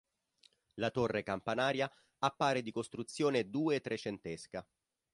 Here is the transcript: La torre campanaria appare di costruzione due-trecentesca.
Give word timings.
La 0.79 0.89
torre 0.89 1.21
campanaria 1.21 1.87
appare 2.17 2.63
di 2.63 2.71
costruzione 2.71 3.51
due-trecentesca. 3.51 4.67